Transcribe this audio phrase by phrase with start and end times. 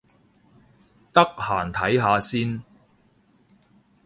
[1.13, 2.63] 得閒睇下先